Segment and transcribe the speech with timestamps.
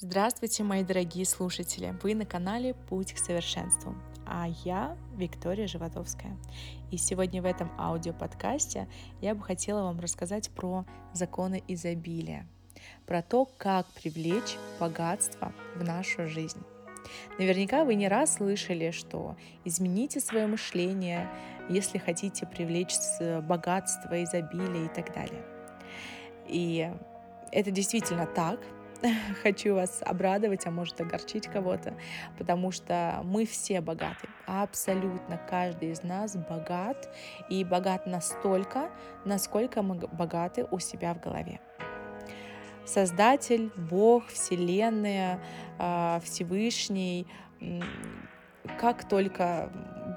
[0.00, 1.92] Здравствуйте, мои дорогие слушатели!
[2.04, 6.36] Вы на канале «Путь к совершенству», а я Виктория Животовская.
[6.92, 8.86] И сегодня в этом аудиоподкасте
[9.20, 12.46] я бы хотела вам рассказать про законы изобилия,
[13.06, 16.62] про то, как привлечь богатство в нашу жизнь.
[17.40, 21.28] Наверняка вы не раз слышали, что измените свое мышление,
[21.68, 22.94] если хотите привлечь
[23.42, 25.44] богатство, изобилие и так далее.
[26.46, 26.88] И
[27.50, 28.60] это действительно так,
[29.42, 31.94] хочу вас обрадовать, а может огорчить кого-то,
[32.36, 37.08] потому что мы все богаты, абсолютно каждый из нас богат,
[37.48, 38.90] и богат настолько,
[39.24, 41.60] насколько мы богаты у себя в голове.
[42.84, 45.40] Создатель, Бог, Вселенная,
[45.78, 47.26] а, Всевышний,
[48.80, 49.70] как только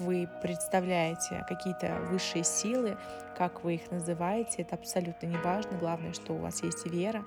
[0.00, 2.98] вы представляете какие-то высшие силы,
[3.36, 5.78] как вы их называете, это абсолютно не важно.
[5.78, 7.24] Главное, что у вас есть вера.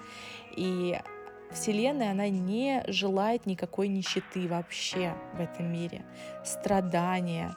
[0.56, 1.00] И
[1.54, 6.06] Вселенная, она не желает никакой нищеты вообще в этом мире,
[6.44, 7.56] страдания,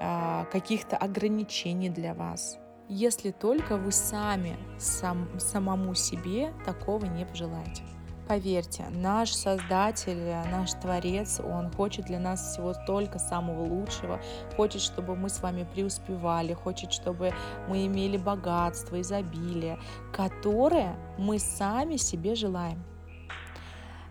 [0.00, 2.58] а, каких-то ограничений для вас.
[2.88, 7.82] Если только вы сами сам, самому себе такого не пожелаете.
[8.28, 14.18] Поверьте, наш Создатель, наш Творец, Он хочет для нас всего только самого лучшего,
[14.56, 17.32] хочет, чтобы мы с вами преуспевали, хочет, чтобы
[17.68, 19.78] мы имели богатство, изобилие,
[20.12, 22.82] которое мы сами себе желаем.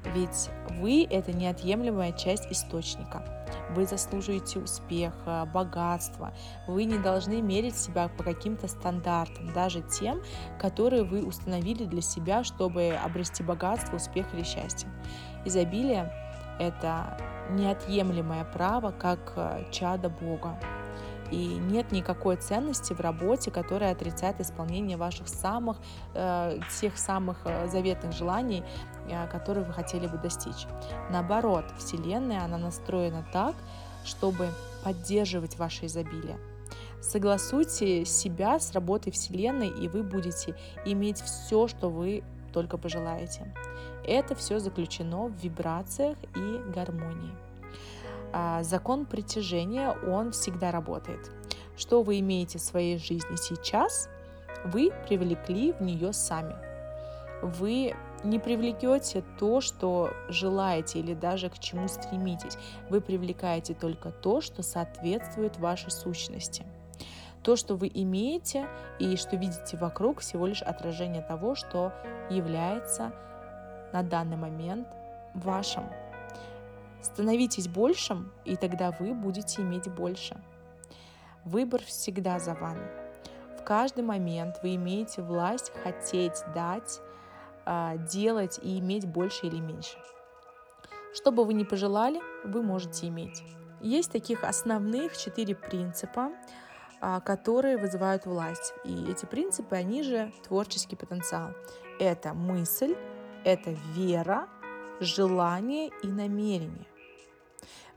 [0.05, 3.23] Ведь вы— это неотъемлемая часть источника.
[3.71, 6.33] Вы заслуживаете успеха, богатства.
[6.67, 10.21] Вы не должны мерить себя по каким-то стандартам, даже тем,
[10.59, 14.89] которые вы установили для себя, чтобы обрести богатство, успех или счастье.
[15.45, 16.11] Изобилие—
[16.59, 17.17] это
[17.51, 20.59] неотъемлемое право как э, чада Бога.
[21.31, 25.77] И нет никакой ценности в работе, которая отрицает исполнение ваших самых,
[26.13, 28.63] э, тех самых э, заветных желаний,
[29.09, 30.67] э, которые вы хотели бы достичь.
[31.09, 33.55] Наоборот, Вселенная, она настроена так,
[34.05, 34.49] чтобы
[34.83, 36.37] поддерживать ваше изобилие.
[37.01, 40.55] Согласуйте себя с работой Вселенной, и вы будете
[40.85, 43.53] иметь все, что вы только пожелаете.
[44.05, 47.35] Это все заключено в вибрациях и гармонии.
[48.33, 51.31] А, закон притяжения, он всегда работает.
[51.77, 54.09] Что вы имеете в своей жизни сейчас,
[54.65, 56.55] вы привлекли в нее сами.
[57.43, 62.57] Вы не привлекете то, что желаете или даже к чему стремитесь.
[62.89, 66.65] Вы привлекаете только то, что соответствует вашей сущности.
[67.43, 68.67] То, что вы имеете
[68.99, 71.91] и что видите вокруг, всего лишь отражение того, что
[72.29, 73.11] является
[73.91, 74.87] на данный момент
[75.33, 75.83] вашим.
[77.03, 80.41] Становитесь большим, и тогда вы будете иметь больше.
[81.43, 82.87] Выбор всегда за вами.
[83.59, 87.01] В каждый момент вы имеете власть хотеть дать,
[87.65, 89.97] а, делать и иметь больше или меньше.
[91.13, 93.43] Что бы вы ни пожелали, вы можете иметь.
[93.81, 96.31] Есть таких основных четыре принципа,
[97.01, 98.73] а, которые вызывают власть.
[98.85, 101.51] И эти принципы, они же творческий потенциал.
[101.99, 102.95] Это мысль,
[103.43, 104.47] это вера,
[105.01, 106.87] желание и намерение.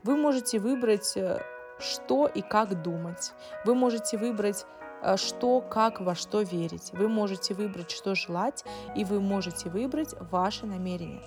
[0.03, 1.41] Вы можете выбрать, э,
[1.79, 3.33] что и как думать.
[3.65, 4.65] Вы можете выбрать,
[5.01, 6.91] э, что, как, во что верить.
[6.93, 8.63] Вы можете выбрать, что желать,
[8.95, 11.23] и вы можете выбрать ваши намерения.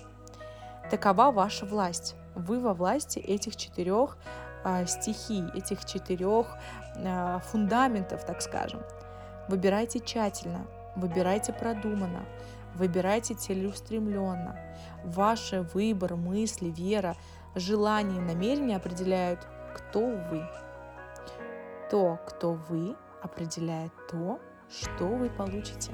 [0.89, 2.15] Такова ваша власть.
[2.35, 4.17] Вы во власти этих четырех
[4.63, 6.47] э, стихий, этих четырех
[7.51, 8.81] фундаментов, так скажем.
[9.47, 12.25] Выбирайте тщательно, выбирайте продуманно,
[12.75, 14.59] выбирайте целеустремленно.
[15.03, 17.15] Ваш выбор, мысли, вера
[17.55, 20.43] желания и намерения определяют, кто вы.
[21.89, 24.39] То, кто вы, определяет то,
[24.69, 25.91] что вы получите.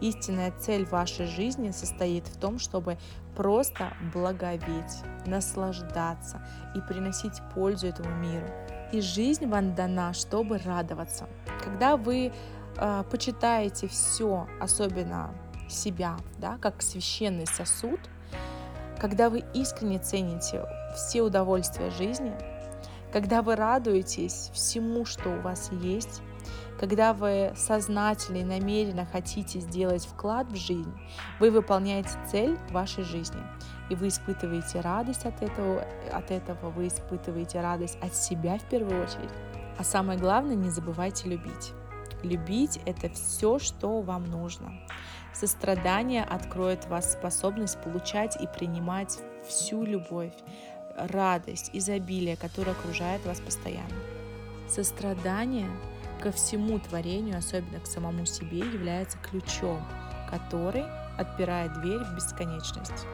[0.00, 2.98] Истинная цель вашей жизни состоит в том, чтобы
[3.36, 8.46] просто благоветь, наслаждаться и приносить пользу этому миру.
[8.92, 11.28] И жизнь вам дана, чтобы радоваться.
[11.62, 12.32] Когда вы
[12.76, 15.34] э, почитаете все, особенно
[15.68, 18.00] себя, да, как священный сосуд,
[18.98, 22.32] когда вы искренне цените все удовольствия жизни,
[23.12, 26.20] когда вы радуетесь всему, что у вас есть,
[26.78, 30.92] когда вы сознательно и намеренно хотите сделать вклад в жизнь,
[31.38, 33.40] вы выполняете цель вашей жизни.
[33.90, 39.04] И вы испытываете радость от этого, от этого вы испытываете радость от себя в первую
[39.04, 39.30] очередь.
[39.78, 41.72] А самое главное, не забывайте любить.
[42.24, 44.72] Любить– это все, что вам нужно.
[45.34, 50.32] Сострадание откроет вас способность получать и принимать всю любовь,
[50.96, 53.94] радость, изобилие, которое окружает вас постоянно.
[54.66, 55.68] Сострадание
[56.22, 59.86] ко всему творению, особенно к самому себе, является ключом,
[60.30, 60.84] который
[61.18, 63.06] отпирает дверь в бесконечность.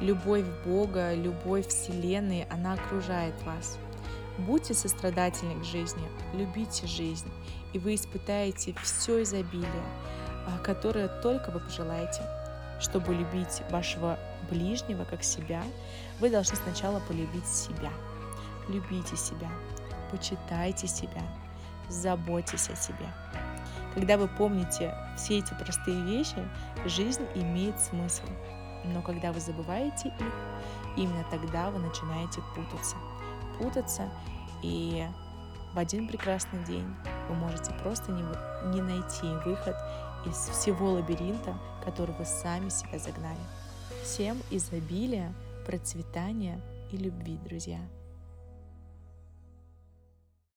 [0.00, 3.78] Любовь Бога, любовь Вселенной, она окружает вас.
[4.38, 7.28] Будьте сострадательны к жизни, любите жизнь,
[7.72, 9.82] и вы испытаете все изобилие,
[10.46, 12.22] а, которое только вы пожелаете.
[12.80, 14.16] Чтобы любить вашего
[14.48, 15.62] ближнего как себя,
[16.20, 17.90] вы должны сначала полюбить себя.
[18.68, 19.50] Любите себя,
[20.12, 21.22] почитайте себя,
[21.88, 23.12] заботьтесь о себе.
[23.94, 26.48] Когда вы помните все эти простые вещи,
[26.86, 28.26] жизнь имеет смысл.
[28.84, 30.34] Но когда вы забываете их,
[30.96, 32.94] именно тогда вы начинаете путаться.
[33.58, 34.08] Путаться,
[34.62, 35.06] и
[35.74, 36.86] в один прекрасный день
[37.28, 38.22] вы можете просто не,
[38.72, 39.76] не найти выход
[40.26, 43.38] из всего лабиринта, который вы сами себя загнали.
[44.02, 45.34] Всем изобилия,
[45.66, 46.60] процветания
[46.90, 47.80] и любви, друзья!